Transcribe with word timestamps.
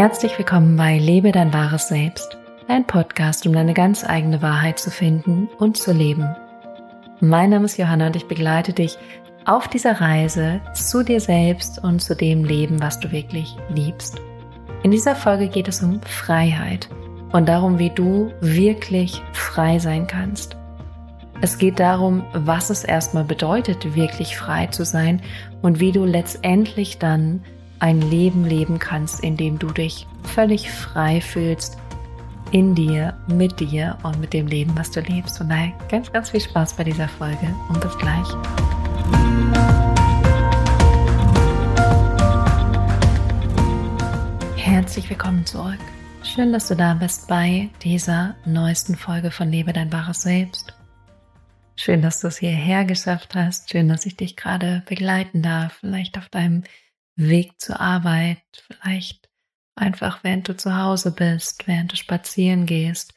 Herzlich 0.00 0.38
willkommen 0.38 0.78
bei 0.78 0.96
Lebe 0.96 1.30
dein 1.30 1.52
wahres 1.52 1.88
Selbst, 1.88 2.38
ein 2.68 2.86
Podcast, 2.86 3.46
um 3.46 3.52
deine 3.52 3.74
ganz 3.74 4.02
eigene 4.02 4.40
Wahrheit 4.40 4.78
zu 4.78 4.90
finden 4.90 5.46
und 5.58 5.76
zu 5.76 5.92
leben. 5.92 6.34
Mein 7.20 7.50
Name 7.50 7.66
ist 7.66 7.76
Johanna 7.76 8.06
und 8.06 8.16
ich 8.16 8.26
begleite 8.26 8.72
dich 8.72 8.96
auf 9.44 9.68
dieser 9.68 10.00
Reise 10.00 10.62
zu 10.72 11.02
dir 11.02 11.20
selbst 11.20 11.84
und 11.84 12.00
zu 12.00 12.16
dem 12.16 12.44
Leben, 12.44 12.80
was 12.80 12.98
du 12.98 13.12
wirklich 13.12 13.54
liebst. 13.68 14.22
In 14.82 14.90
dieser 14.90 15.14
Folge 15.14 15.48
geht 15.48 15.68
es 15.68 15.82
um 15.82 16.00
Freiheit 16.00 16.88
und 17.32 17.46
darum, 17.46 17.78
wie 17.78 17.90
du 17.90 18.32
wirklich 18.40 19.22
frei 19.34 19.78
sein 19.78 20.06
kannst. 20.06 20.56
Es 21.42 21.58
geht 21.58 21.78
darum, 21.78 22.24
was 22.32 22.70
es 22.70 22.84
erstmal 22.84 23.24
bedeutet, 23.24 23.94
wirklich 23.94 24.38
frei 24.38 24.68
zu 24.68 24.86
sein 24.86 25.20
und 25.60 25.78
wie 25.78 25.92
du 25.92 26.06
letztendlich 26.06 26.98
dann 26.98 27.44
ein 27.80 28.02
Leben 28.02 28.44
leben 28.44 28.78
kannst, 28.78 29.20
in 29.20 29.36
dem 29.36 29.58
du 29.58 29.68
dich 29.68 30.06
völlig 30.22 30.70
frei 30.70 31.20
fühlst 31.20 31.78
in 32.52 32.74
dir, 32.74 33.16
mit 33.26 33.58
dir 33.60 33.96
und 34.02 34.20
mit 34.20 34.32
dem 34.32 34.46
Leben, 34.46 34.72
was 34.76 34.90
du 34.90 35.00
lebst. 35.00 35.38
Von 35.38 35.48
daher 35.48 35.72
ganz, 35.88 36.12
ganz 36.12 36.30
viel 36.30 36.40
Spaß 36.40 36.74
bei 36.74 36.84
dieser 36.84 37.08
Folge 37.08 37.54
und 37.68 37.80
bis 37.80 37.96
gleich. 37.96 38.26
Herzlich 44.56 45.08
willkommen 45.08 45.46
zurück. 45.46 45.78
Schön, 46.22 46.52
dass 46.52 46.68
du 46.68 46.76
da 46.76 46.94
bist 46.94 47.28
bei 47.28 47.70
dieser 47.82 48.34
neuesten 48.44 48.94
Folge 48.94 49.30
von 49.30 49.50
Lebe 49.50 49.72
dein 49.72 49.92
wahres 49.92 50.22
Selbst. 50.22 50.74
Schön, 51.76 52.02
dass 52.02 52.20
du 52.20 52.26
es 52.26 52.36
hierher 52.36 52.84
geschafft 52.84 53.34
hast. 53.34 53.70
Schön, 53.70 53.88
dass 53.88 54.04
ich 54.04 54.16
dich 54.16 54.36
gerade 54.36 54.82
begleiten 54.86 55.40
darf, 55.40 55.78
vielleicht 55.80 56.18
auf 56.18 56.28
deinem 56.28 56.64
Weg 57.28 57.60
zur 57.60 57.80
Arbeit, 57.80 58.42
vielleicht 58.66 59.28
einfach 59.74 60.24
während 60.24 60.48
du 60.48 60.56
zu 60.56 60.76
Hause 60.76 61.12
bist, 61.12 61.66
während 61.66 61.92
du 61.92 61.96
spazieren 61.96 62.66
gehst, 62.66 63.14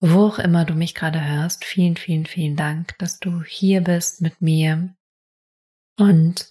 wo 0.00 0.26
auch 0.26 0.38
immer 0.38 0.64
du 0.64 0.74
mich 0.74 0.94
gerade 0.94 1.24
hörst. 1.24 1.64
Vielen, 1.64 1.96
vielen, 1.96 2.26
vielen 2.26 2.56
Dank, 2.56 2.96
dass 2.98 3.20
du 3.20 3.42
hier 3.42 3.80
bist 3.80 4.20
mit 4.20 4.42
mir. 4.42 4.94
Und 5.98 6.50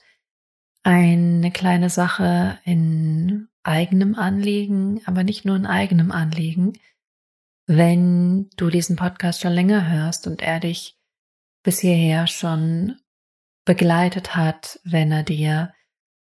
eine 0.83 1.51
kleine 1.51 1.89
Sache 1.89 2.59
in 2.65 3.47
eigenem 3.63 4.15
Anliegen, 4.15 5.01
aber 5.05 5.23
nicht 5.23 5.45
nur 5.45 5.55
in 5.55 5.65
eigenem 5.65 6.11
Anliegen. 6.11 6.73
Wenn 7.65 8.49
du 8.57 8.69
diesen 8.69 8.95
Podcast 8.95 9.41
schon 9.41 9.53
länger 9.53 9.89
hörst 9.89 10.27
und 10.27 10.41
er 10.41 10.59
dich 10.59 10.97
bis 11.63 11.79
hierher 11.79 12.27
schon 12.27 12.97
begleitet 13.65 14.35
hat, 14.35 14.79
wenn 14.83 15.11
er 15.11 15.23
dir 15.23 15.73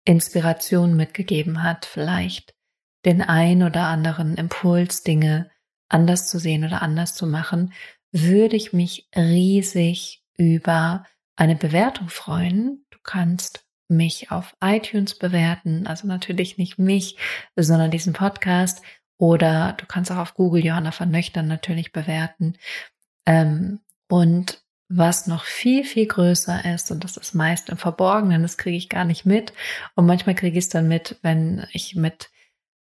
Inspiration 0.07 0.95
mitgegeben 0.95 1.63
hat, 1.63 1.85
vielleicht 1.85 2.55
den 3.03 3.21
ein 3.21 3.61
oder 3.61 3.87
anderen 3.87 4.35
Impuls, 4.35 5.03
Dinge 5.03 5.51
anders 5.89 6.29
zu 6.29 6.39
sehen 6.39 6.63
oder 6.63 6.81
anders 6.81 7.13
zu 7.13 7.27
machen, 7.27 7.73
würde 8.11 8.55
ich 8.55 8.71
mich 8.71 9.09
riesig 9.15 10.23
über 10.37 11.05
eine 11.35 11.55
Bewertung 11.55 12.07
freuen. 12.07 12.85
Du 12.89 12.99
kannst 13.03 13.65
mich 13.89 14.31
auf 14.31 14.55
iTunes 14.61 15.17
bewerten, 15.17 15.87
also 15.87 16.07
natürlich 16.07 16.57
nicht 16.57 16.79
mich, 16.79 17.17
sondern 17.57 17.91
diesen 17.91 18.13
Podcast. 18.13 18.81
Oder 19.17 19.73
du 19.73 19.85
kannst 19.87 20.09
auch 20.11 20.17
auf 20.17 20.35
Google 20.35 20.63
Johanna 20.63 20.93
van 20.97 21.11
Nöchtern 21.11 21.47
natürlich 21.47 21.91
bewerten. 21.91 22.57
Ähm, 23.25 23.81
und 24.09 24.63
was 24.89 25.27
noch 25.27 25.43
viel, 25.43 25.83
viel 25.83 26.07
größer 26.07 26.63
ist, 26.73 26.91
und 26.91 27.03
das 27.03 27.17
ist 27.17 27.33
meist 27.33 27.69
im 27.69 27.77
Verborgenen, 27.77 28.41
das 28.41 28.57
kriege 28.57 28.77
ich 28.77 28.89
gar 28.89 29.05
nicht 29.05 29.25
mit. 29.25 29.53
Und 29.95 30.05
manchmal 30.05 30.35
kriege 30.35 30.57
ich 30.57 30.65
es 30.65 30.69
dann 30.69 30.87
mit, 30.87 31.17
wenn 31.21 31.67
ich 31.73 31.95
mit 31.95 32.29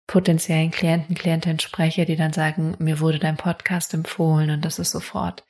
potenziellen 0.07 0.71
Klienten, 0.71 1.15
Klientinnen 1.15 1.59
spreche, 1.59 2.05
die 2.05 2.15
dann 2.15 2.33
sagen, 2.33 2.75
mir 2.79 2.99
wurde 2.99 3.19
dein 3.19 3.37
Podcast 3.37 3.93
empfohlen 3.93 4.49
und 4.49 4.65
das 4.65 4.79
ist 4.79 4.91
sofort 4.91 5.45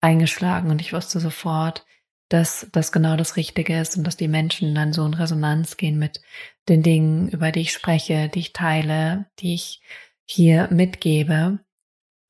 eingeschlagen 0.00 0.70
und 0.70 0.80
ich 0.80 0.92
wusste 0.92 1.20
sofort, 1.20 1.86
dass 2.28 2.66
das 2.72 2.92
genau 2.92 3.16
das 3.16 3.36
Richtige 3.36 3.78
ist 3.78 3.96
und 3.96 4.04
dass 4.04 4.16
die 4.16 4.28
Menschen 4.28 4.74
dann 4.74 4.92
so 4.92 5.04
in 5.06 5.14
Resonanz 5.14 5.76
gehen 5.76 5.98
mit 5.98 6.20
den 6.68 6.82
Dingen, 6.82 7.28
über 7.28 7.52
die 7.52 7.60
ich 7.60 7.72
spreche, 7.72 8.28
die 8.28 8.40
ich 8.40 8.52
teile, 8.52 9.26
die 9.38 9.54
ich 9.54 9.82
hier 10.24 10.68
mitgebe. 10.70 11.60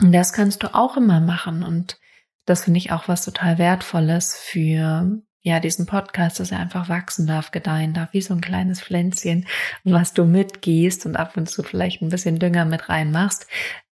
Und 0.01 0.13
das 0.13 0.33
kannst 0.33 0.63
du 0.63 0.75
auch 0.75 0.97
immer 0.97 1.21
machen 1.21 1.63
und 1.63 1.99
das 2.45 2.65
finde 2.65 2.79
ich 2.79 2.93
auch 2.93 3.09
was 3.09 3.25
total 3.25 3.59
Wertvolles 3.59 4.37
für 4.37 5.23
ja, 5.45 5.59
diesen 5.59 5.87
Podcast, 5.87 6.39
dass 6.39 6.53
er 6.53 6.61
einfach 6.61 6.89
wachsen 6.89 7.27
darf, 7.27 7.51
gedeihen 7.51 7.95
darf, 7.95 8.13
wie 8.13 8.23
so 8.23 8.33
ein 8.33 8.41
kleines 8.41 8.81
Pflänzchen, 8.81 9.47
was 9.83 10.15
du 10.15 10.25
mitgehst 10.25 11.05
und 11.05 11.17
ab 11.17 11.37
und 11.37 11.51
zu 11.51 11.65
vielleicht 11.65 12.01
ein 12.01 12.11
bisschen 12.11 12.39
Dünger 12.39 12.65
mit 12.65 12.89
reinmachst, 12.89 13.49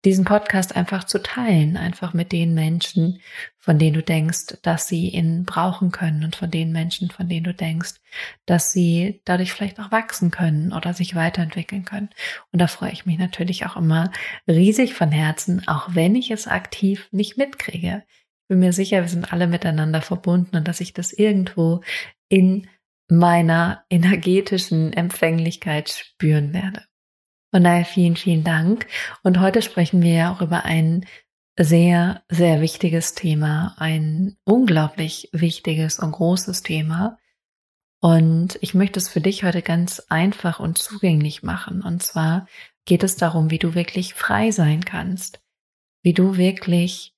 diesen 0.05 0.25
Podcast 0.25 0.75
einfach 0.75 1.05
zu 1.05 1.21
teilen, 1.23 1.75
einfach 1.75 2.13
mit 2.13 2.31
den 2.31 2.53
Menschen, 2.53 3.19
von 3.57 3.79
denen 3.79 3.95
du 3.95 4.03
denkst, 4.03 4.57
dass 4.61 4.87
sie 4.87 5.09
ihn 5.09 5.43
brauchen 5.43 5.91
können 5.91 6.23
und 6.23 6.35
von 6.35 6.51
den 6.51 6.71
Menschen, 6.71 7.09
von 7.09 7.27
denen 7.27 7.45
du 7.45 7.53
denkst, 7.55 7.95
dass 8.45 8.71
sie 8.71 9.21
dadurch 9.25 9.51
vielleicht 9.51 9.79
auch 9.79 9.91
wachsen 9.91 10.29
können 10.29 10.71
oder 10.71 10.93
sich 10.93 11.15
weiterentwickeln 11.15 11.83
können. 11.83 12.09
Und 12.51 12.59
da 12.59 12.67
freue 12.67 12.91
ich 12.91 13.07
mich 13.07 13.17
natürlich 13.17 13.65
auch 13.65 13.75
immer 13.75 14.11
riesig 14.47 14.93
von 14.93 15.11
Herzen, 15.11 15.67
auch 15.67 15.95
wenn 15.95 16.13
ich 16.15 16.29
es 16.29 16.47
aktiv 16.47 17.09
nicht 17.11 17.37
mitkriege 17.37 18.03
bin 18.49 18.59
mir 18.59 18.73
sicher, 18.73 19.01
wir 19.01 19.07
sind 19.07 19.31
alle 19.31 19.47
miteinander 19.47 20.01
verbunden 20.01 20.57
und 20.57 20.67
dass 20.67 20.81
ich 20.81 20.91
das 20.93 21.13
irgendwo 21.13 21.81
in 22.27 22.67
meiner 23.07 23.85
energetischen 23.89 24.91
Empfänglichkeit 24.91 25.89
spüren 25.89 26.53
werde. 26.53 26.83
Von 27.53 27.63
daher 27.63 27.85
vielen, 27.85 28.15
vielen 28.15 28.43
Dank. 28.43 28.87
Und 29.23 29.39
heute 29.39 29.61
sprechen 29.61 30.01
wir 30.03 30.13
ja 30.13 30.33
auch 30.33 30.41
über 30.41 30.65
ein 30.65 31.05
sehr, 31.57 32.23
sehr 32.29 32.61
wichtiges 32.61 33.15
Thema, 33.15 33.75
ein 33.77 34.37
unglaublich 34.45 35.29
wichtiges 35.31 35.99
und 35.99 36.11
großes 36.11 36.61
Thema. 36.61 37.17
Und 38.01 38.57
ich 38.61 38.73
möchte 38.73 38.99
es 38.99 39.09
für 39.09 39.21
dich 39.21 39.43
heute 39.43 39.61
ganz 39.61 39.99
einfach 40.09 40.59
und 40.59 40.77
zugänglich 40.77 41.43
machen. 41.43 41.81
Und 41.81 42.01
zwar 42.01 42.47
geht 42.85 43.03
es 43.03 43.15
darum, 43.17 43.51
wie 43.51 43.59
du 43.59 43.75
wirklich 43.75 44.13
frei 44.13 44.51
sein 44.51 44.85
kannst, 44.85 45.41
wie 46.01 46.13
du 46.13 46.37
wirklich 46.37 47.13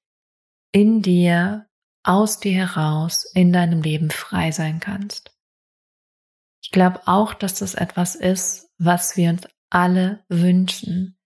in 0.71 1.01
dir, 1.01 1.67
aus 2.03 2.39
dir 2.39 2.53
heraus, 2.53 3.25
in 3.25 3.53
deinem 3.53 3.81
Leben 3.81 4.09
frei 4.09 4.51
sein 4.51 4.79
kannst. 4.79 5.35
Ich 6.63 6.71
glaube 6.71 7.01
auch, 7.05 7.33
dass 7.33 7.55
das 7.55 7.75
etwas 7.75 8.15
ist, 8.15 8.69
was 8.77 9.17
wir 9.17 9.29
uns 9.29 9.47
alle 9.69 10.23
wünschen. 10.29 11.17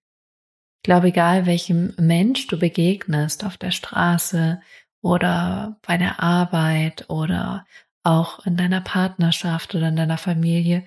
Ich 0.82 0.84
glaube, 0.84 1.08
egal 1.08 1.46
welchem 1.46 1.94
Mensch 1.98 2.48
du 2.48 2.60
begegnest 2.60 3.44
auf 3.44 3.58
der 3.58 3.72
Straße 3.72 4.62
oder 5.02 5.80
bei 5.82 5.98
der 5.98 6.20
Arbeit 6.20 7.10
oder 7.10 7.66
auch 8.04 8.46
in 8.46 8.56
deiner 8.56 8.82
Partnerschaft 8.82 9.74
oder 9.76 9.90
in 9.90 9.96
deiner 9.96 10.18
Familie, 10.18 10.86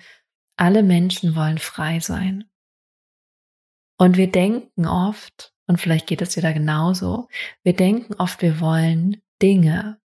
alle 0.57 0.83
Menschen 0.83 1.35
wollen 1.35 1.57
frei 1.57 1.99
sein. 1.99 2.49
Und 3.97 4.15
wir 4.15 4.31
denken 4.31 4.87
oft, 4.87 5.53
und 5.69 5.77
vielleicht 5.79 6.07
geht 6.07 6.23
es 6.23 6.29
dir 6.29 6.41
da 6.41 6.51
genauso. 6.51 7.27
Wir 7.61 7.75
denken 7.75 8.15
oft, 8.15 8.41
wir 8.41 8.59
wollen 8.59 9.21
Dinge. 9.39 10.01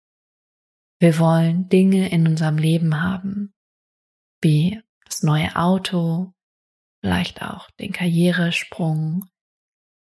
Wir 0.98 1.20
wollen 1.20 1.68
Dinge 1.68 2.10
in 2.10 2.26
unserem 2.26 2.58
Leben 2.58 3.00
haben, 3.00 3.54
wie 4.40 4.82
das 5.04 5.22
neue 5.22 5.54
Auto, 5.54 6.32
vielleicht 7.00 7.42
auch 7.42 7.70
den 7.78 7.92
Karrieresprung, 7.92 9.26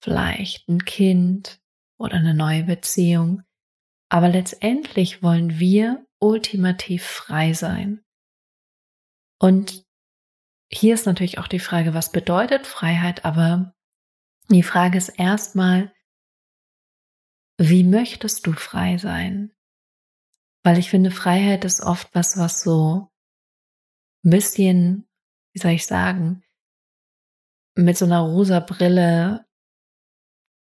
vielleicht 0.03 0.69
ein 0.69 0.85
Kind 0.85 1.61
oder 1.99 2.17
eine 2.17 2.35
neue 2.35 2.65
Beziehung. 2.65 3.43
Aber 4.09 4.29
letztendlich 4.29 5.23
wollen 5.23 5.61
wir 5.61 6.05
ultimativ 6.19 7.05
frei 7.05 7.53
sein. 7.53 8.03
Und 9.39 9.85
hier 10.69 10.95
ist 10.95 11.07
natürlich 11.07 11.39
auch 11.39 11.49
die 11.49 11.61
Frage, 11.61 11.95
was 11.95 12.11
bedeutet 12.11 12.67
Freiheit, 12.67 13.25
aber 13.25 13.74
die 14.49 14.63
Frage 14.63 14.99
ist 14.99 15.09
erstmal, 15.09 15.93
wie 17.59 17.85
möchtest 17.85 18.47
du 18.47 18.53
frei 18.53 18.99
sein? 18.99 19.53
Weil 20.65 20.79
ich 20.79 20.91
finde, 20.91 21.11
Freiheit 21.11 21.65
ist 21.65 21.81
oft 21.81 22.09
was, 22.15 22.37
was 22.37 22.63
so 22.63 23.11
ein 24.25 24.31
bisschen, 24.31 25.07
wie 25.53 25.61
soll 25.61 25.73
ich 25.73 25.87
sagen, 25.87 26.43
mit 27.77 27.97
so 27.99 28.05
einer 28.05 28.21
rosa 28.21 28.61
Brille 28.61 29.47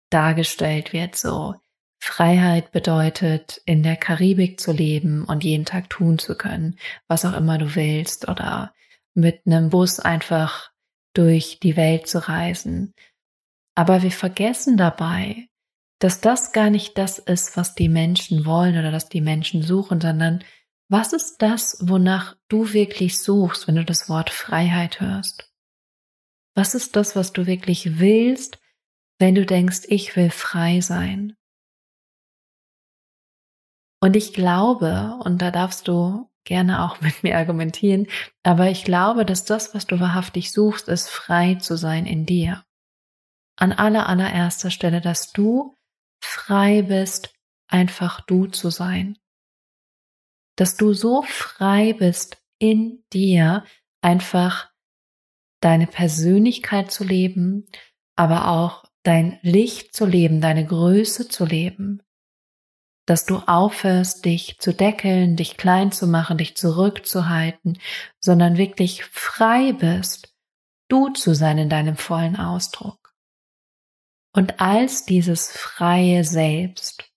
dargestellt 0.09 0.93
wird. 0.93 1.15
So, 1.15 1.55
Freiheit 2.01 2.71
bedeutet, 2.71 3.61
in 3.65 3.83
der 3.83 3.97
Karibik 3.97 4.59
zu 4.59 4.71
leben 4.71 5.25
und 5.25 5.43
jeden 5.43 5.65
Tag 5.65 5.89
tun 5.89 6.17
zu 6.17 6.35
können, 6.35 6.77
was 7.07 7.25
auch 7.25 7.33
immer 7.33 7.57
du 7.57 7.75
willst, 7.75 8.27
oder 8.27 8.73
mit 9.13 9.41
einem 9.45 9.69
Bus 9.69 9.99
einfach 9.99 10.71
durch 11.13 11.59
die 11.59 11.75
Welt 11.75 12.07
zu 12.07 12.27
reisen. 12.27 12.93
Aber 13.79 14.03
wir 14.03 14.11
vergessen 14.11 14.75
dabei, 14.75 15.47
dass 15.99 16.19
das 16.19 16.51
gar 16.51 16.69
nicht 16.69 16.97
das 16.97 17.17
ist, 17.17 17.55
was 17.55 17.75
die 17.75 17.87
Menschen 17.87 18.45
wollen 18.45 18.77
oder 18.77 18.91
dass 18.91 19.07
die 19.07 19.21
Menschen 19.21 19.61
suchen, 19.61 20.01
sondern 20.01 20.43
was 20.89 21.13
ist 21.13 21.37
das, 21.41 21.77
wonach 21.79 22.35
du 22.49 22.73
wirklich 22.73 23.23
suchst, 23.23 23.69
wenn 23.69 23.77
du 23.77 23.85
das 23.85 24.09
Wort 24.09 24.31
Freiheit 24.31 24.99
hörst? 24.99 25.49
Was 26.57 26.75
ist 26.75 26.97
das, 26.97 27.15
was 27.15 27.31
du 27.31 27.47
wirklich 27.47 27.99
willst, 27.99 28.59
wenn 29.17 29.33
du 29.33 29.45
denkst, 29.45 29.83
ich 29.87 30.13
will 30.17 30.29
frei 30.29 30.81
sein? 30.81 31.37
Und 34.01 34.17
ich 34.17 34.33
glaube, 34.33 35.17
und 35.23 35.41
da 35.41 35.51
darfst 35.51 35.87
du 35.87 36.29
gerne 36.43 36.83
auch 36.83 36.99
mit 36.99 37.23
mir 37.23 37.37
argumentieren, 37.37 38.07
aber 38.43 38.69
ich 38.69 38.83
glaube, 38.83 39.23
dass 39.23 39.45
das, 39.45 39.73
was 39.73 39.87
du 39.87 40.01
wahrhaftig 40.01 40.51
suchst, 40.51 40.89
ist 40.89 41.07
frei 41.07 41.55
zu 41.55 41.77
sein 41.77 42.05
in 42.05 42.25
dir. 42.25 42.65
An 43.59 43.73
aller 43.73 44.07
allererster 44.07 44.71
Stelle, 44.71 45.01
dass 45.01 45.31
du 45.33 45.75
frei 46.21 46.81
bist, 46.81 47.33
einfach 47.67 48.21
du 48.21 48.47
zu 48.47 48.69
sein. 48.69 49.17
Dass 50.55 50.77
du 50.77 50.93
so 50.93 51.23
frei 51.23 51.93
bist 51.93 52.37
in 52.57 53.03
dir, 53.11 53.65
einfach 54.01 54.71
deine 55.61 55.87
Persönlichkeit 55.87 56.89
zu 56.91 57.03
leben, 57.03 57.67
aber 58.15 58.47
auch 58.47 58.85
dein 59.03 59.39
Licht 59.41 59.93
zu 59.93 60.05
leben, 60.05 60.39
deine 60.39 60.65
Größe 60.65 61.27
zu 61.27 61.45
leben, 61.45 62.01
dass 63.05 63.25
du 63.25 63.37
aufhörst, 63.37 64.23
dich 64.23 64.57
zu 64.59 64.73
deckeln, 64.73 65.35
dich 65.35 65.57
klein 65.57 65.91
zu 65.91 66.07
machen, 66.07 66.37
dich 66.37 66.55
zurückzuhalten, 66.55 67.79
sondern 68.19 68.57
wirklich 68.57 69.03
frei 69.05 69.73
bist, 69.73 70.33
du 70.89 71.09
zu 71.09 71.33
sein 71.33 71.57
in 71.57 71.69
deinem 71.69 71.97
vollen 71.97 72.35
Ausdruck. 72.35 73.08
Und 74.31 74.59
als 74.59 75.05
dieses 75.05 75.51
freie 75.51 76.23
Selbst 76.23 77.11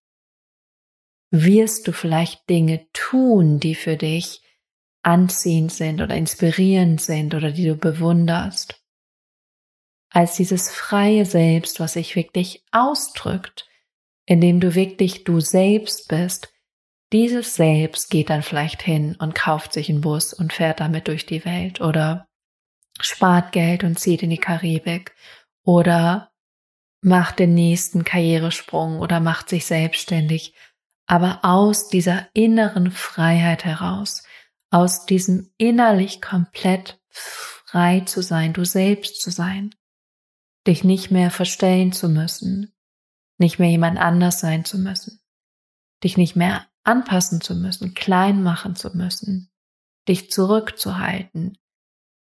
wirst 1.31 1.87
du 1.87 1.93
vielleicht 1.93 2.49
Dinge 2.49 2.87
tun, 2.93 3.59
die 3.59 3.75
für 3.75 3.97
dich 3.97 4.43
anziehend 5.03 5.73
sind 5.73 6.01
oder 6.01 6.15
inspirierend 6.15 7.01
sind 7.01 7.35
oder 7.35 7.51
die 7.51 7.67
du 7.67 7.77
bewunderst. 7.77 8.81
Als 10.11 10.37
dieses 10.37 10.71
freie 10.71 11.25
Selbst, 11.25 11.81
was 11.81 11.95
sich 11.95 12.17
wirklich 12.17 12.65
ausdrückt, 12.71 13.67
indem 14.27 14.61
du 14.61 14.75
wirklich 14.75 15.25
du 15.25 15.41
selbst 15.41 16.09
bist, 16.09 16.53
dieses 17.13 17.55
Selbst 17.55 18.11
geht 18.11 18.31
dann 18.31 18.43
vielleicht 18.43 18.83
hin 18.83 19.17
und 19.19 19.35
kauft 19.35 19.73
sich 19.73 19.91
einen 19.91 20.01
Bus 20.01 20.33
und 20.33 20.53
fährt 20.53 20.81
damit 20.81 21.09
durch 21.09 21.27
die 21.27 21.45
Welt 21.45 21.81
oder 21.81 22.27
spart 23.01 23.53
Geld 23.53 23.85
und 23.85 23.99
zieht 23.99 24.23
in 24.23 24.31
die 24.31 24.39
Karibik 24.39 25.15
oder 25.65 26.32
macht 27.03 27.41
den 27.41 27.55
nächsten 27.55 28.05
Karrieresprung 28.05 28.99
oder 29.01 29.21
macht 29.21 29.49
sich 29.49 29.67
selbstständig. 29.67 30.55
Aber 31.07 31.41
aus 31.43 31.89
dieser 31.89 32.29
inneren 32.33 32.91
Freiheit 32.91 33.65
heraus, 33.65 34.23
aus 34.71 35.05
diesem 35.05 35.51
innerlich 35.59 36.23
komplett 36.23 37.01
frei 37.11 38.01
zu 38.01 38.23
sein, 38.23 38.53
du 38.53 38.65
selbst 38.65 39.21
zu 39.21 39.31
sein, 39.31 39.75
dich 40.67 40.85
nicht 40.85 41.11
mehr 41.11 41.31
verstellen 41.31 41.93
zu 41.93 42.09
müssen, 42.09 42.73
nicht 43.37 43.59
mehr 43.59 43.69
jemand 43.69 43.99
anders 43.99 44.41
sein 44.41 44.65
zu 44.65 44.79
müssen, 44.79 45.21
dich 46.05 46.17
nicht 46.17 46.37
mehr 46.37 46.67
anpassen 46.85 47.41
zu 47.41 47.55
müssen, 47.55 47.95
klein 47.95 48.43
machen 48.43 48.77
zu 48.77 48.97
müssen, 48.97 49.51
dich 50.09 50.31
zurückzuhalten, 50.31 51.59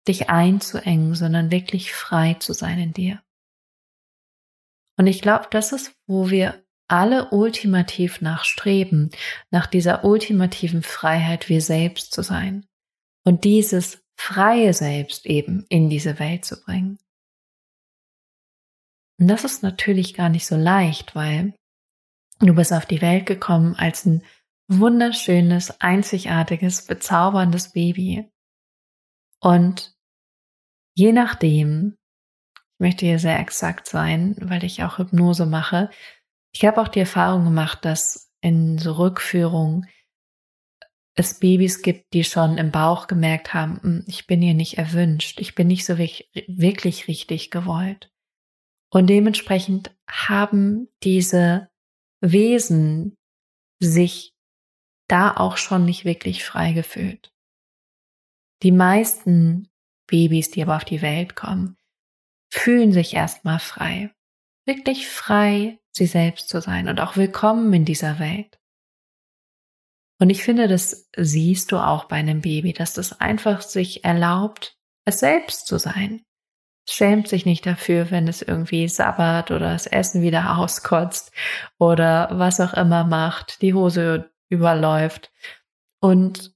dich 0.09 0.31
einzuengen, 0.31 1.15
sondern 1.15 1.51
wirklich 1.51 1.93
frei 1.93 2.35
zu 2.35 2.55
sein 2.55 2.79
in 2.79 2.93
dir. 2.93 3.23
Und 5.01 5.07
ich 5.07 5.23
glaube, 5.23 5.47
das 5.51 5.73
ist, 5.73 5.95
wo 6.07 6.29
wir 6.29 6.63
alle 6.87 7.31
ultimativ 7.31 8.21
nachstreben, 8.21 9.11
nach 9.51 9.67
dieser 9.67 10.05
ultimativen 10.05 10.83
Freiheit, 10.83 11.49
wir 11.49 11.63
selbst 11.63 12.13
zu 12.13 12.21
sein 12.21 12.67
und 13.25 13.45
dieses 13.45 14.05
freie 14.19 14.75
Selbst 14.75 15.25
eben 15.25 15.65
in 15.71 15.89
diese 15.89 16.19
Welt 16.19 16.45
zu 16.45 16.63
bringen. 16.63 16.99
Und 19.19 19.29
das 19.29 19.45
ist 19.45 19.63
natürlich 19.63 20.13
gar 20.13 20.29
nicht 20.29 20.47
so 20.47 20.57
leicht, 20.57 21.15
weil 21.15 21.55
du 22.41 22.55
bist 22.55 22.71
auf 22.71 22.85
die 22.85 23.01
Welt 23.01 23.25
gekommen 23.25 23.77
als 23.77 24.05
ein 24.05 24.23
wunderschönes, 24.69 25.81
einzigartiges, 25.81 26.85
bezauberndes 26.85 27.73
Baby. 27.73 28.31
Und 29.41 29.97
je 30.95 31.13
nachdem, 31.13 31.97
möchte 32.81 33.07
hier 33.07 33.19
sehr 33.19 33.39
exakt 33.39 33.87
sein, 33.87 34.37
weil 34.41 34.65
ich 34.65 34.83
auch 34.83 34.99
Hypnose 34.99 35.47
mache, 35.47 35.91
ich 36.53 36.65
habe 36.65 36.81
auch 36.81 36.89
die 36.89 37.01
Erfahrung 37.01 37.45
gemacht, 37.45 37.85
dass 37.85 38.33
in 38.41 38.79
so 38.79 38.93
Rückführungen 38.93 39.87
es 41.15 41.39
Babys 41.39 41.83
gibt, 41.83 42.13
die 42.13 42.25
schon 42.25 42.57
im 42.59 42.71
Bauch 42.71 43.07
gemerkt 43.07 43.53
haben, 43.53 43.81
hm, 43.83 44.05
ich 44.07 44.27
bin 44.27 44.41
hier 44.41 44.55
nicht 44.55 44.79
erwünscht, 44.79 45.41
ich 45.41 45.55
bin 45.55 45.67
nicht 45.67 45.85
so 45.85 45.99
wirklich 45.99 47.09
richtig 47.09 47.51
gewollt. 47.51 48.11
Und 48.93 49.09
dementsprechend 49.09 49.95
haben 50.09 50.89
diese 51.03 51.69
Wesen 52.21 53.17
sich 53.81 54.35
da 55.09 55.37
auch 55.37 55.57
schon 55.57 55.85
nicht 55.85 56.05
wirklich 56.05 56.45
frei 56.45 56.73
gefühlt. 56.73 57.33
Die 58.63 58.73
meisten 58.73 59.69
Babys, 60.07 60.51
die 60.51 60.63
aber 60.63 60.77
auf 60.77 60.85
die 60.85 61.03
Welt 61.03 61.37
kommen, 61.37 61.77
fühlen 62.51 62.93
sich 62.93 63.15
erstmal 63.15 63.59
frei. 63.59 64.11
Wirklich 64.67 65.09
frei, 65.09 65.79
sie 65.93 66.07
selbst 66.07 66.49
zu 66.49 66.61
sein 66.61 66.89
und 66.89 67.01
auch 67.01 67.17
willkommen 67.17 67.73
in 67.73 67.85
dieser 67.85 68.19
Welt. 68.19 68.59
Und 70.19 70.31
ich 70.31 70.43
finde, 70.43 70.69
das 70.69 71.09
siehst 71.17 71.73
du 71.73 71.79
auch 71.79 72.05
bei 72.05 72.17
einem 72.17 72.43
Baby, 72.43 72.73
dass 72.73 72.93
das 72.93 73.21
einfach 73.21 73.63
sich 73.63 74.05
erlaubt, 74.05 74.77
es 75.07 75.21
selbst 75.21 75.67
zu 75.67 75.79
sein 75.79 76.25
schämt 76.89 77.29
sich 77.29 77.47
nicht 77.47 77.67
dafür, 77.67 78.11
wenn 78.11 78.29
es 78.29 78.43
irgendwie 78.43 78.89
sabbert 78.89 79.51
oder 79.51 79.73
das 79.73 79.87
Essen 79.87 80.23
wieder 80.23 80.59
auskotzt 80.59 81.33
oder 81.79 82.29
was 82.33 82.61
auch 82.61 82.75
immer 82.75 83.05
macht, 83.05 83.63
die 83.63 83.75
Hose 83.75 84.31
überläuft. 84.49 85.33
Und 86.01 86.55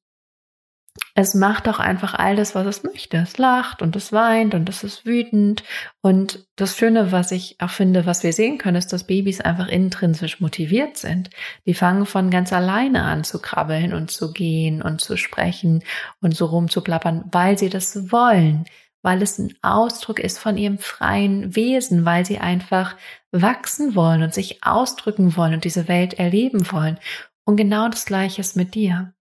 es 1.17 1.35
macht 1.35 1.69
auch 1.69 1.79
einfach 1.79 2.15
all 2.15 2.35
das, 2.35 2.57
was 2.57 2.67
es 2.67 2.83
möchte. 2.83 3.19
Es 3.19 3.39
lacht 3.39 3.83
und 3.83 3.95
es 3.95 4.13
weint 4.13 4.53
und 4.55 4.69
es 4.69 4.83
ist 4.83 5.07
wütend. 5.07 5.63
Und 6.01 6.45
das 6.57 6.77
Schöne, 6.77 7.13
was 7.13 7.31
ich 7.31 7.57
auch 7.61 7.71
finde, 7.71 8.05
was 8.05 8.25
wir 8.25 8.33
sehen 8.33 8.59
können, 8.59 8.77
ist, 8.77 8.93
dass 8.93 9.07
Babys 9.07 9.41
einfach 9.41 9.69
intrinsisch 9.69 10.41
motiviert 10.41 10.97
sind. 10.97 11.31
Die 11.67 11.75
fangen 11.75 12.05
von 12.05 12.31
ganz 12.31 12.53
alleine 12.53 13.05
an 13.05 13.23
zu 13.23 13.41
krabbeln 13.41 13.95
und 13.95 14.11
zu 14.11 14.33
gehen 14.33 14.83
und 14.83 15.01
zu 15.01 15.17
sprechen 15.17 15.85
und 16.21 16.35
so 16.35 16.47
rumzuplappern, 16.47 17.25
weil 17.31 17.59
sie 17.59 17.69
das 17.69 18.11
wollen 18.11 18.65
weil 19.05 19.21
es 19.21 19.39
ein 19.39 19.55
Ausdruck 19.61 20.19
ist 20.19 20.39
von 20.39 20.57
ihrem 20.57 20.79
freien 20.79 21.55
Wesen, 21.55 22.07
weil 22.07 22.25
sie 22.25 22.39
einfach 22.39 22.97
wachsen 23.33 23.95
wollen 23.95 24.23
und 24.23 24.33
sich 24.33 24.65
ausdrücken 24.65 25.37
wollen 25.37 25.53
und 25.53 25.65
diese 25.65 25.89
Welt 25.89 26.15
erleben 26.15 26.73
wollen. 26.73 26.99
Und 27.45 27.57
genau 27.57 27.91
das 27.91 28.07
Gleiche 28.07 28.41
ist 28.41 28.57
mit 28.57 28.75
dir. 28.75 29.14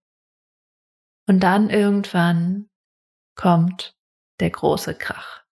Und 1.26 1.40
dann 1.40 1.70
irgendwann 1.70 2.68
kommt 3.34 3.96
der 4.40 4.50
große 4.50 4.94
Krach. 4.94 5.42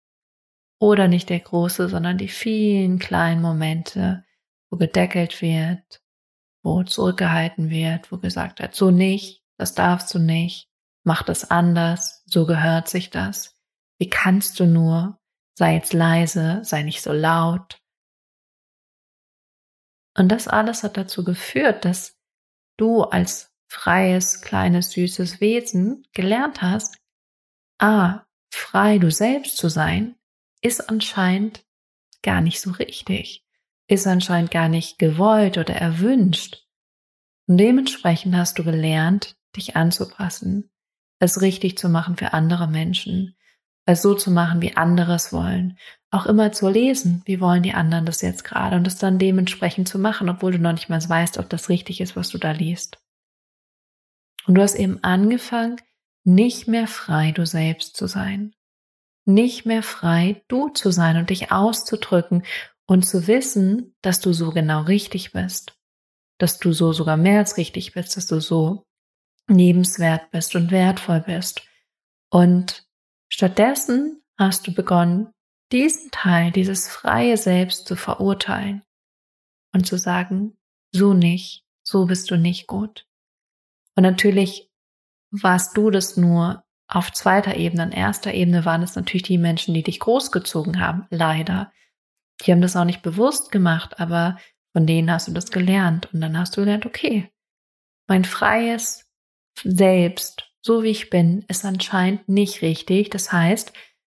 Oder 0.79 1.09
nicht 1.09 1.29
der 1.29 1.41
große, 1.41 1.89
sondern 1.89 2.19
die 2.19 2.29
vielen 2.29 2.99
kleinen 2.99 3.41
Momente, 3.41 4.25
wo 4.71 4.77
gedeckelt 4.77 5.41
wird, 5.41 6.03
wo 6.63 6.83
zurückgehalten 6.83 7.71
wird, 7.71 8.11
wo 8.11 8.19
gesagt 8.19 8.61
wird, 8.61 8.75
so 8.75 8.91
nicht, 8.91 9.43
das 9.59 9.75
darfst 9.75 10.13
du 10.15 10.19
nicht, 10.19 10.69
mach 11.05 11.23
das 11.23 11.51
anders, 11.51 12.23
so 12.27 12.47
gehört 12.47 12.89
sich 12.89 13.11
das. 13.11 13.57
Wie 13.99 14.09
kannst 14.09 14.59
du 14.59 14.67
nur? 14.67 15.21
Sei 15.55 15.75
jetzt 15.75 15.93
leise, 15.93 16.61
sei 16.65 16.83
nicht 16.83 17.03
so 17.03 17.13
laut. 17.13 17.81
Und 20.17 20.29
das 20.29 20.49
alles 20.49 20.83
hat 20.83 20.97
dazu 20.97 21.25
geführt, 21.25 21.85
dass 21.85 22.19
du 22.77 23.03
als 23.03 23.52
freies, 23.73 24.43
kleines, 24.43 24.91
süßes 24.91 25.41
Wesen 25.41 26.07
gelernt 26.13 26.61
hast, 26.61 26.99
ah, 27.79 28.25
frei 28.51 28.99
du 28.99 29.11
selbst 29.11 29.57
zu 29.57 29.69
sein, 29.69 30.15
ist 30.61 30.89
anscheinend 30.91 31.65
gar 32.23 32.43
nicht 32.43 32.61
so 32.61 32.71
richtig, 32.73 33.45
ist 33.89 34.07
anscheinend 34.07 34.51
gar 34.51 34.69
nicht 34.69 34.99
gewollt 34.99 35.57
oder 35.57 35.75
erwünscht. 35.75 36.67
Und 37.49 37.57
dementsprechend 37.57 38.37
hast 38.37 38.59
du 38.59 38.65
gelernt, 38.65 39.37
dich 39.57 39.75
anzupassen, 39.75 40.71
es 41.19 41.41
richtig 41.41 41.79
zu 41.79 41.89
machen 41.89 42.17
für 42.17 42.35
andere 42.35 42.69
Menschen, 42.69 43.37
es 43.87 44.03
so 44.03 44.15
zu 44.15 44.31
machen, 44.31 44.61
wie 44.61 44.77
andere 44.77 45.15
es 45.15 45.33
wollen. 45.33 45.79
Auch 46.11 46.27
immer 46.27 46.53
zu 46.53 46.69
lesen, 46.69 47.23
wie 47.25 47.41
wollen 47.41 47.63
die 47.63 47.75
anderen 47.75 48.05
das 48.05 48.21
jetzt 48.21 48.45
gerade 48.45 48.77
und 48.77 48.87
es 48.87 48.97
dann 48.97 49.19
dementsprechend 49.19 49.89
zu 49.89 49.99
machen, 49.99 50.29
obwohl 50.29 50.53
du 50.53 50.59
noch 50.59 50.73
nicht 50.73 50.91
mal 50.91 51.03
weißt, 51.03 51.39
ob 51.39 51.49
das 51.49 51.71
richtig 51.71 52.01
ist, 52.01 52.15
was 52.17 52.29
du 52.29 52.39
da 52.39 52.53
liest. 52.53 53.02
Und 54.47 54.55
du 54.55 54.63
hast 54.63 54.75
eben 54.75 55.03
angefangen, 55.03 55.81
nicht 56.25 56.69
mehr 56.69 56.87
frei 56.87 57.33
du 57.33 57.47
selbst 57.47 57.97
zu 57.97 58.07
sein. 58.07 58.55
Nicht 59.25 59.67
mehr 59.67 59.83
frei 59.83 60.43
du 60.49 60.69
zu 60.69 60.91
sein 60.91 61.17
und 61.17 61.31
dich 61.31 61.53
auszudrücken 61.53 62.45
und 62.87 63.05
zu 63.05 63.27
wissen, 63.27 63.95
dass 64.03 64.21
du 64.21 64.33
so 64.33 64.51
genau 64.51 64.83
richtig 64.83 65.33
bist. 65.33 65.79
Dass 66.39 66.59
du 66.59 66.73
so 66.73 66.93
sogar 66.93 67.17
mehr 67.17 67.39
als 67.39 67.57
richtig 67.57 67.93
bist, 67.93 68.17
dass 68.17 68.27
du 68.27 68.41
so 68.41 68.85
lebenswert 69.49 70.31
bist 70.31 70.55
und 70.57 70.71
wertvoll 70.71 71.21
bist. 71.21 71.63
Und 72.31 72.87
Stattdessen 73.35 74.23
hast 74.39 74.67
du 74.67 74.75
begonnen, 74.75 75.33
diesen 75.73 76.11
Teil, 76.11 76.53
dieses 76.53 76.87
freie 76.87 77.39
Selbst 77.39 77.87
zu 77.87 77.97
verurteilen 77.97 78.83
und 79.73 79.87
zu 79.87 79.97
sagen, 79.97 80.59
so 80.93 81.15
nicht, 81.15 81.65
so 81.83 82.05
bist 82.05 82.31
du 82.31 82.37
nicht 82.37 82.67
gut. 82.67 83.07
Und 83.97 84.03
natürlich 84.03 84.71
warst 85.31 85.77
du 85.77 85.91
das 85.91 86.17
nur 86.17 86.65
auf 86.89 87.13
zweiter 87.13 87.57
Ebene. 87.57 87.85
An 87.85 87.93
erster 87.93 88.35
Ebene 88.35 88.65
waren 88.65 88.83
es 88.83 88.97
natürlich 88.97 89.23
die 89.23 89.39
Menschen, 89.39 89.75
die 89.75 89.83
dich 89.83 90.01
großgezogen 90.01 90.81
haben, 90.81 91.07
leider. 91.11 91.73
Die 92.43 92.53
haben 92.53 92.61
das 92.61 92.77
auch 92.77 92.85
nicht 92.85 93.03
bewusst 93.03 93.51
gemacht, 93.51 93.99
aber 94.01 94.39
von 94.73 94.87
denen 94.87 95.11
hast 95.11 95.29
du 95.29 95.33
das 95.33 95.51
gelernt. 95.51 96.13
Und 96.13 96.21
dann 96.21 96.39
hast 96.39 96.57
du 96.57 96.63
gelernt, 96.63 96.87
okay, 96.87 97.31
mein 98.09 98.25
freies 98.25 99.07
Selbst, 99.63 100.51
so 100.63 100.83
wie 100.83 100.89
ich 100.89 101.11
bin, 101.11 101.45
ist 101.49 101.65
anscheinend 101.65 102.29
nicht 102.29 102.63
richtig. 102.63 103.11
Das 103.11 103.33
heißt, 103.33 103.73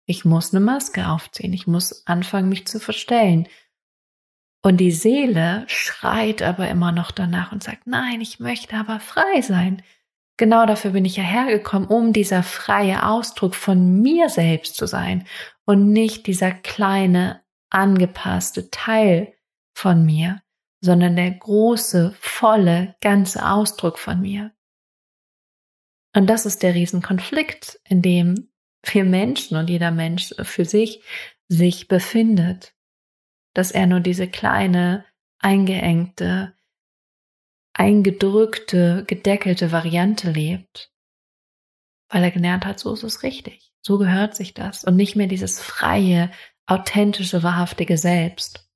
ich 0.06 0.25
muss 0.25 0.54
eine 0.54 0.64
Maske 0.64 1.09
aufziehen. 1.09 1.52
Ich 1.52 1.66
muss 1.66 2.06
anfangen, 2.06 2.49
mich 2.49 2.66
zu 2.66 2.78
verstellen. 2.78 3.49
Und 4.66 4.78
die 4.78 4.90
Seele 4.90 5.62
schreit 5.68 6.42
aber 6.42 6.68
immer 6.68 6.90
noch 6.90 7.12
danach 7.12 7.52
und 7.52 7.62
sagt, 7.62 7.87
nein, 7.87 8.20
ich 8.20 8.40
möchte 8.40 8.75
aber 8.75 8.99
frei 8.99 9.40
sein. 9.40 9.80
Genau 10.38 10.66
dafür 10.66 10.90
bin 10.90 11.04
ich 11.04 11.14
ja 11.14 11.23
hergekommen, 11.23 11.87
um 11.88 12.12
dieser 12.12 12.42
freie 12.42 13.06
Ausdruck 13.06 13.54
von 13.54 14.02
mir 14.02 14.28
selbst 14.28 14.75
zu 14.75 14.88
sein 14.88 15.25
und 15.66 15.92
nicht 15.92 16.26
dieser 16.26 16.50
kleine, 16.50 17.44
angepasste 17.70 18.68
Teil 18.73 19.35
von 19.73 20.04
mir, 20.04 20.42
sondern 20.80 21.14
der 21.14 21.30
große, 21.30 22.16
volle, 22.18 22.96
ganze 23.00 23.49
Ausdruck 23.49 24.00
von 24.00 24.20
mir. 24.20 24.50
Und 26.12 26.26
das 26.26 26.44
ist 26.44 26.64
der 26.64 26.75
Riesenkonflikt, 26.75 27.78
in 27.85 28.02
dem 28.02 28.49
wir 28.82 29.04
Menschen 29.04 29.58
und 29.58 29.70
jeder 29.70 29.92
Mensch 29.92 30.35
für 30.42 30.64
sich 30.64 31.04
sich 31.46 31.87
befindet, 31.87 32.75
dass 33.56 33.70
er 33.70 33.86
nur 33.86 34.00
diese 34.00 34.28
kleine, 34.28 35.04
eingeengte, 35.38 36.54
eingedrückte, 37.72 39.04
gedeckelte 39.06 39.72
Variante 39.72 40.30
lebt, 40.30 40.92
weil 42.10 42.22
er 42.22 42.30
gelernt 42.30 42.66
hat, 42.66 42.78
so 42.78 42.92
ist 42.92 43.02
es 43.02 43.22
richtig, 43.22 43.72
so 43.80 43.98
gehört 43.98 44.36
sich 44.36 44.52
das. 44.52 44.84
Und 44.84 44.96
nicht 44.96 45.16
mehr 45.16 45.26
dieses 45.26 45.60
freie, 45.60 46.30
authentische, 46.66 47.42
wahrhaftige 47.42 47.96
Selbst. 47.96 48.68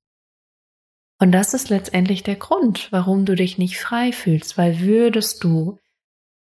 Und 1.19 1.31
das 1.31 1.53
ist 1.53 1.69
letztendlich 1.69 2.23
der 2.23 2.35
Grund, 2.35 2.91
warum 2.91 3.25
du 3.25 3.35
dich 3.35 3.59
nicht 3.59 3.77
frei 3.77 4.11
fühlst, 4.11 4.57
weil 4.57 4.79
würdest 4.79 5.43
du 5.43 5.77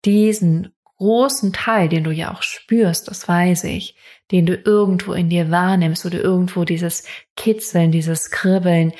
diesen 0.03 0.74
großen 0.97 1.53
Teil, 1.53 1.89
den 1.89 2.03
du 2.03 2.11
ja 2.11 2.33
auch 2.33 2.41
spürst, 2.41 3.07
das 3.07 3.27
weiß 3.27 3.65
ich, 3.65 3.95
den 4.31 4.45
du 4.45 4.55
irgendwo 4.55 5.13
in 5.13 5.29
dir 5.29 5.51
wahrnimmst 5.51 6.05
oder 6.05 6.19
irgendwo 6.21 6.63
dieses 6.63 7.03
Kitzeln, 7.35 7.91
dieses 7.91 8.31
Kribbeln, 8.31 8.93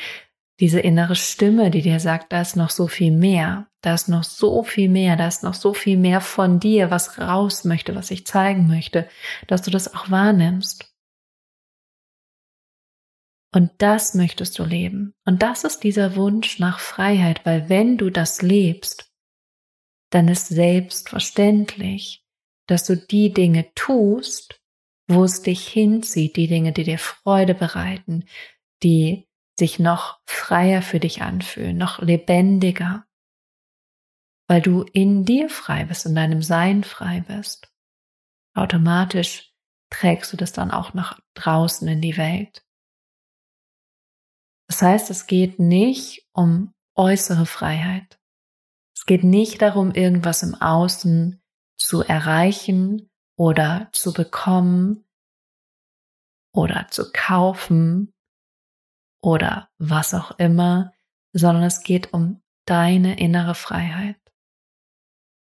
diese 0.59 0.79
innere 0.79 1.15
Stimme, 1.15 1.69
die 1.69 1.81
dir 1.81 1.99
sagt, 1.99 2.31
da 2.31 2.41
ist 2.41 2.55
noch 2.55 2.69
so 2.69 2.87
viel 2.87 3.11
mehr, 3.11 3.67
da 3.81 3.93
ist 3.93 4.07
noch 4.07 4.23
so 4.23 4.63
viel 4.63 4.89
mehr, 4.89 5.17
da 5.17 5.27
ist 5.27 5.43
noch 5.43 5.53
so 5.53 5.73
viel 5.73 5.97
mehr 5.97 6.21
von 6.21 6.59
dir, 6.59 6.91
was 6.91 7.19
raus 7.19 7.65
möchte, 7.65 7.95
was 7.95 8.11
ich 8.11 8.25
zeigen 8.25 8.67
möchte, 8.67 9.07
dass 9.47 9.61
du 9.61 9.71
das 9.71 9.93
auch 9.93 10.09
wahrnimmst. 10.09 10.91
Und 13.53 13.71
das 13.77 14.13
möchtest 14.15 14.59
du 14.59 14.63
leben. 14.63 15.13
Und 15.25 15.41
das 15.41 15.63
ist 15.63 15.83
dieser 15.83 16.15
Wunsch 16.17 16.59
nach 16.59 16.79
Freiheit, 16.79 17.45
weil 17.45 17.69
wenn 17.69 17.97
du 17.97 18.09
das 18.09 18.41
lebst, 18.41 19.13
dann 20.15 20.29
ist 20.29 20.47
selbstverständlich, 20.47 22.25
dass 22.69 22.85
du 22.85 22.95
die 22.95 23.33
Dinge 23.33 23.69
tust, 23.75 24.61
wo 25.09 25.25
es 25.25 25.41
dich 25.41 25.67
hinzieht, 25.67 26.37
die 26.37 26.47
Dinge, 26.47 26.71
die 26.71 26.85
dir 26.85 26.99
Freude 26.99 27.53
bereiten, 27.53 28.23
die 28.81 29.27
sich 29.59 29.77
noch 29.77 30.21
freier 30.25 30.81
für 30.81 31.01
dich 31.01 31.21
anfühlen, 31.21 31.75
noch 31.75 31.99
lebendiger, 31.99 33.05
weil 34.47 34.61
du 34.61 34.83
in 34.83 35.25
dir 35.25 35.49
frei 35.49 35.83
bist, 35.83 36.05
in 36.05 36.15
deinem 36.15 36.41
Sein 36.41 36.85
frei 36.85 37.25
bist. 37.27 37.69
Automatisch 38.55 39.53
trägst 39.89 40.31
du 40.31 40.37
das 40.37 40.53
dann 40.53 40.71
auch 40.71 40.93
nach 40.93 41.19
draußen 41.33 41.89
in 41.89 41.99
die 41.99 42.15
Welt. 42.15 42.65
Das 44.69 44.81
heißt, 44.81 45.09
es 45.09 45.27
geht 45.27 45.59
nicht 45.59 46.25
um 46.31 46.73
äußere 46.95 47.45
Freiheit. 47.45 48.17
Es 48.95 49.05
geht 49.05 49.23
nicht 49.23 49.61
darum, 49.61 49.91
irgendwas 49.91 50.41
im 50.41 50.55
Außen 50.55 51.41
zu 51.77 52.01
erreichen 52.01 53.09
oder 53.37 53.89
zu 53.91 54.13
bekommen 54.13 55.05
oder 56.53 56.87
zu 56.89 57.11
kaufen 57.11 58.13
oder 59.21 59.69
was 59.77 60.13
auch 60.13 60.39
immer, 60.39 60.93
sondern 61.33 61.63
es 61.63 61.83
geht 61.83 62.13
um 62.13 62.41
deine 62.65 63.19
innere 63.19 63.55
Freiheit. 63.55 64.19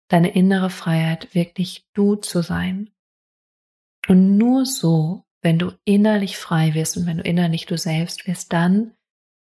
Deine 0.08 0.34
innere 0.34 0.70
Freiheit, 0.70 1.34
wirklich 1.34 1.86
du 1.92 2.16
zu 2.16 2.42
sein. 2.42 2.90
Und 4.08 4.36
nur 4.36 4.66
so, 4.66 5.24
wenn 5.42 5.58
du 5.58 5.72
innerlich 5.84 6.38
frei 6.38 6.74
wirst 6.74 6.96
und 6.96 7.06
wenn 7.06 7.18
du 7.18 7.22
innerlich 7.22 7.66
du 7.66 7.76
selbst 7.76 8.26
wirst, 8.26 8.52
dann 8.52 8.94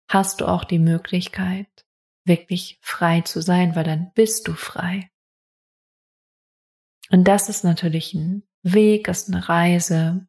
hast 0.09 0.41
du 0.41 0.47
auch 0.47 0.65
die 0.65 0.79
Möglichkeit, 0.79 1.85
wirklich 2.25 2.79
frei 2.81 3.21
zu 3.21 3.41
sein, 3.41 3.75
weil 3.75 3.83
dann 3.83 4.11
bist 4.13 4.47
du 4.47 4.53
frei. 4.53 5.09
Und 7.09 7.25
das 7.25 7.49
ist 7.49 7.63
natürlich 7.63 8.13
ein 8.13 8.43
Weg, 8.63 9.07
ist 9.07 9.29
eine 9.29 9.49
Reise. 9.49 10.27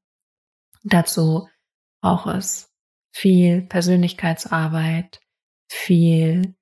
Dazu 0.82 1.48
braucht 2.00 2.26
es 2.34 2.72
viel 3.12 3.62
Persönlichkeitsarbeit, 3.62 5.20
viel, 5.70 6.54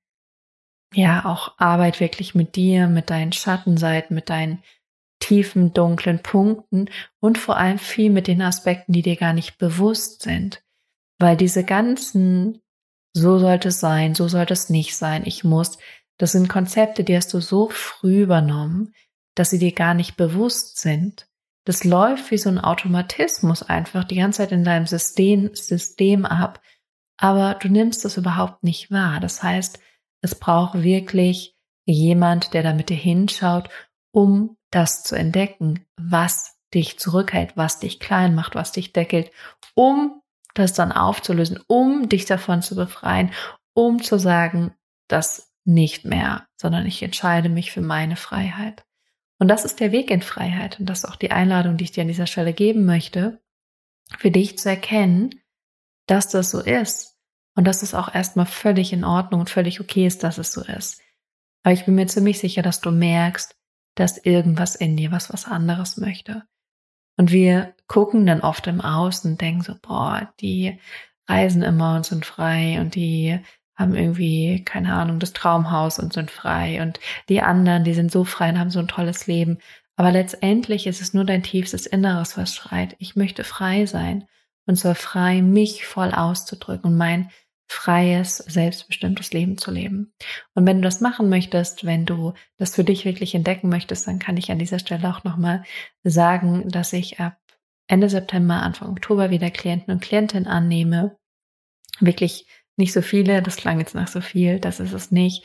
ja, 0.93 1.25
auch 1.25 1.59
Arbeit 1.59 2.01
wirklich 2.01 2.35
mit 2.35 2.57
dir, 2.57 2.89
mit 2.89 3.11
deinen 3.11 3.33
Schattenseiten, 3.33 4.15
mit 4.15 4.29
deinen 4.29 4.63
tiefen, 5.21 5.73
dunklen 5.73 6.23
Punkten 6.23 6.91
und 7.21 7.39
vor 7.39 7.57
allem 7.57 7.79
viel 7.79 8.11
mit 8.11 8.27
den 8.27 8.43
Aspekten, 8.43 8.93
die 8.93 9.03
dir 9.03 9.17
gar 9.17 9.33
nicht 9.33 9.59
bewusst 9.59 10.23
sind. 10.23 10.65
Weil 11.19 11.37
diese 11.37 11.65
ganzen, 11.65 12.61
so 13.12 13.38
sollte 13.38 13.69
es 13.69 13.81
sein, 13.81 14.14
so 14.14 14.29
sollte 14.29 14.52
es 14.52 14.71
nicht 14.71 14.97
sein, 14.97 15.23
ich 15.25 15.45
muss, 15.45 15.79
das 16.19 16.33
sind 16.33 16.49
Konzepte, 16.49 17.05
die 17.05 17.17
hast 17.17 17.33
du 17.33 17.40
so 17.40 17.69
früh 17.69 18.23
übernommen, 18.23 18.93
dass 19.35 19.50
sie 19.50 19.59
dir 19.59 19.73
gar 19.73 19.95
nicht 19.95 20.17
bewusst 20.17 20.79
sind. 20.79 21.26
Das 21.64 21.85
läuft 21.85 22.31
wie 22.31 22.38
so 22.38 22.49
ein 22.49 22.59
Automatismus 22.59 23.62
einfach 23.62 24.05
die 24.05 24.17
ganze 24.17 24.38
Zeit 24.38 24.52
in 24.52 24.64
deinem 24.64 24.87
System, 24.87 25.55
System 25.55 26.25
ab, 26.25 26.61
aber 27.17 27.55
du 27.55 27.69
nimmst 27.69 28.05
das 28.05 28.17
überhaupt 28.17 28.62
nicht 28.62 28.90
wahr. 28.90 29.21
Das 29.21 29.43
heißt, 29.43 29.79
es 30.23 30.35
braucht 30.35 30.83
wirklich 30.83 31.57
jemand, 31.87 32.55
der 32.55 32.62
da 32.62 32.73
mit 32.73 32.88
dir 32.88 32.97
hinschaut, 32.97 33.69
um 34.12 34.57
das 34.71 35.02
zu 35.02 35.17
entdecken, 35.17 35.87
was 35.97 36.57
dich 36.73 36.99
zurückhält, 36.99 37.57
was 37.57 37.81
dich 37.81 38.00
klein 38.00 38.35
macht, 38.35 38.55
was 38.55 38.73
dich 38.73 38.93
deckelt, 38.93 39.31
um 39.75 40.20
das 40.54 40.73
dann 40.73 40.92
aufzulösen, 40.92 41.61
um 41.66 42.09
dich 42.09 42.25
davon 42.25 42.62
zu 42.62 42.75
befreien, 42.75 43.33
um 43.75 44.02
zu 44.02 44.19
sagen, 44.19 44.75
das 45.09 45.52
nicht 45.64 46.04
mehr, 46.04 46.47
sondern 46.57 46.87
ich 46.87 47.02
entscheide 47.02 47.49
mich 47.49 47.73
für 47.73 47.80
meine 47.80 48.16
Freiheit. 48.16 48.85
Und 49.38 49.49
das 49.49 49.64
ist 49.64 49.80
der 49.80 49.92
Weg 49.92 50.11
in 50.11 50.23
Freiheit. 50.23 50.78
Und 50.78 50.87
das 50.87 51.04
ist 51.04 51.11
auch 51.11 51.16
die 51.16 51.30
Einladung, 51.30 51.76
die 51.76 51.85
ich 51.85 51.92
dir 51.92 52.02
an 52.02 52.09
dieser 52.09 52.26
Stelle 52.26 52.52
geben 52.52 52.85
möchte, 52.85 53.40
für 54.19 54.30
dich 54.30 54.59
zu 54.59 54.69
erkennen, 54.69 55.30
dass 56.07 56.28
das 56.28 56.50
so 56.50 56.61
ist. 56.61 57.16
Und 57.57 57.64
dass 57.64 57.83
es 57.83 57.95
auch 57.95 58.14
erstmal 58.14 58.47
völlig 58.47 58.92
in 58.92 59.04
Ordnung 59.04 59.40
und 59.40 59.50
völlig 59.50 59.80
okay 59.80 60.07
ist, 60.07 60.23
dass 60.23 60.38
es 60.38 60.52
so 60.52 60.62
ist. 60.62 61.00
Aber 61.62 61.73
ich 61.73 61.85
bin 61.85 61.95
mir 61.95 62.07
ziemlich 62.07 62.38
sicher, 62.38 62.62
dass 62.62 62.80
du 62.80 62.90
merkst, 62.90 63.57
dass 63.97 64.19
irgendwas 64.19 64.76
in 64.76 64.97
dir 64.97 65.11
was 65.11 65.33
was 65.33 65.47
anderes 65.47 65.97
möchte. 65.97 66.45
Und 67.21 67.33
wir 67.33 67.75
gucken 67.87 68.25
dann 68.25 68.41
oft 68.41 68.67
im 68.67 68.81
Außen 68.81 69.33
und 69.33 69.41
denken 69.43 69.61
so, 69.61 69.75
boah, 69.83 70.33
die 70.41 70.81
reisen 71.29 71.61
immer 71.61 71.97
und 71.97 72.07
sind 72.07 72.25
frei 72.25 72.81
und 72.81 72.95
die 72.95 73.39
haben 73.75 73.95
irgendwie, 73.95 74.65
keine 74.65 74.95
Ahnung, 74.95 75.19
das 75.19 75.35
Traumhaus 75.35 75.99
und 75.99 76.15
sind 76.15 76.31
frei. 76.31 76.81
Und 76.81 76.99
die 77.29 77.43
anderen, 77.43 77.85
die 77.85 77.93
sind 77.93 78.11
so 78.11 78.25
frei 78.25 78.49
und 78.49 78.59
haben 78.59 78.71
so 78.71 78.79
ein 78.79 78.89
tolles 78.89 79.27
Leben. 79.27 79.59
Aber 79.97 80.12
letztendlich 80.12 80.87
ist 80.87 81.03
es 81.03 81.12
nur 81.12 81.27
dein 81.27 81.43
tiefstes 81.43 81.85
Inneres, 81.85 82.39
was 82.39 82.55
schreit. 82.55 82.97
Ich 82.99 83.17
möchte 83.17 83.45
frei 83.45 83.85
sein. 83.85 84.25
Und 84.65 84.77
zwar 84.77 84.95
frei, 84.95 85.43
mich 85.43 85.85
voll 85.85 86.12
auszudrücken 86.12 86.93
und 86.93 86.97
mein 86.97 87.29
freies, 87.71 88.39
selbstbestimmtes 88.39 89.33
Leben 89.33 89.57
zu 89.57 89.71
leben. 89.71 90.12
Und 90.55 90.67
wenn 90.67 90.79
du 90.79 90.83
das 90.83 91.00
machen 91.00 91.29
möchtest, 91.29 91.87
wenn 91.87 92.05
du 92.05 92.33
das 92.57 92.75
für 92.75 92.83
dich 92.83 93.05
wirklich 93.05 93.33
entdecken 93.37 93.69
möchtest, 93.69 94.09
dann 94.09 94.19
kann 94.19 94.37
ich 94.37 94.50
an 94.50 94.59
dieser 94.59 94.81
Stelle 94.81 95.09
auch 95.09 95.23
nochmal 95.23 95.62
sagen, 96.03 96.69
dass 96.69 96.93
ich 96.93 97.21
ab 97.21 97.39
Ende 97.87 98.11
September, 98.11 98.55
Anfang 98.55 98.89
Oktober 98.91 99.31
wieder 99.31 99.53
Klienten 99.53 99.95
und 99.95 100.03
Klientinnen 100.03 100.49
annehme. 100.49 101.17
Wirklich 102.00 102.49
nicht 102.77 102.93
so 102.93 103.03
viele, 103.03 103.41
das 103.41 103.57
klang 103.57 103.79
jetzt 103.79 103.95
nach 103.95 104.09
so 104.09 104.21
viel, 104.21 104.59
das 104.59 104.81
ist 104.81 104.93
es 104.93 105.12
nicht. 105.12 105.45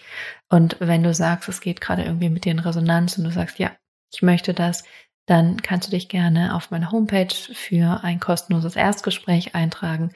Und 0.49 0.77
wenn 0.79 1.03
du 1.03 1.13
sagst, 1.13 1.47
es 1.47 1.61
geht 1.61 1.79
gerade 1.79 2.05
irgendwie 2.05 2.29
mit 2.29 2.45
dir 2.45 2.53
in 2.53 2.59
Resonanz 2.59 3.19
und 3.19 3.25
du 3.25 3.31
sagst, 3.31 3.59
ja, 3.59 3.71
ich 4.11 4.23
möchte 4.23 4.55
das, 4.55 4.83
dann 5.27 5.61
kannst 5.61 5.87
du 5.87 5.91
dich 5.91 6.09
gerne 6.09 6.55
auf 6.55 6.71
meiner 6.71 6.91
Homepage 6.91 7.35
für 7.53 8.03
ein 8.03 8.19
kostenloses 8.19 8.75
Erstgespräch 8.75 9.53
eintragen. 9.53 10.11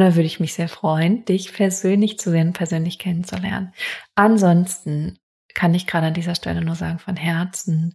Da 0.00 0.14
würde 0.14 0.26
ich 0.26 0.40
mich 0.40 0.54
sehr 0.54 0.68
freuen, 0.68 1.24
dich 1.24 1.52
persönlich 1.52 2.18
zu 2.18 2.30
sehen, 2.30 2.52
persönlich 2.52 2.98
kennenzulernen. 2.98 3.72
Ansonsten 4.14 5.18
kann 5.54 5.74
ich 5.74 5.86
gerade 5.86 6.08
an 6.08 6.14
dieser 6.14 6.34
Stelle 6.34 6.64
nur 6.64 6.76
sagen, 6.76 6.98
von 6.98 7.16
Herzen, 7.16 7.94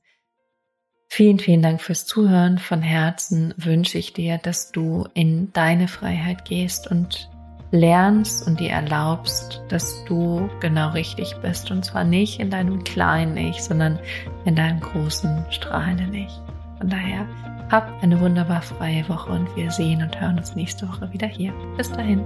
vielen, 1.09 1.39
vielen 1.39 1.61
Dank 1.61 1.81
fürs 1.81 2.05
Zuhören. 2.05 2.57
Von 2.57 2.81
Herzen 2.81 3.53
wünsche 3.57 3.97
ich 3.97 4.13
dir, 4.13 4.37
dass 4.37 4.71
du 4.71 5.07
in 5.13 5.53
deine 5.53 5.87
Freiheit 5.87 6.43
gehst 6.45 6.89
und 6.89 7.29
lernst 7.71 8.45
und 8.45 8.59
dir 8.59 8.71
erlaubst, 8.71 9.61
dass 9.69 10.03
du 10.05 10.49
genau 10.59 10.89
richtig 10.89 11.35
bist. 11.41 11.71
Und 11.71 11.85
zwar 11.85 12.03
nicht 12.03 12.39
in 12.39 12.49
deinem 12.49 12.83
kleinen 12.83 13.37
Ich, 13.37 13.63
sondern 13.63 13.97
in 14.45 14.55
deinem 14.55 14.79
großen, 14.79 15.45
strahlenden 15.49 16.13
Ich. 16.13 16.31
Von 16.79 16.89
daher, 16.89 17.27
hab 17.69 17.91
eine 18.01 18.19
wunderbar 18.19 18.61
freie 18.61 19.07
Woche 19.09 19.31
und 19.31 19.55
wir 19.55 19.71
sehen 19.71 20.01
und 20.01 20.19
hören 20.19 20.37
uns 20.37 20.55
nächste 20.55 20.87
Woche 20.87 21.11
wieder 21.11 21.27
hier. 21.27 21.53
Bis 21.77 21.91
dahin. 21.91 22.23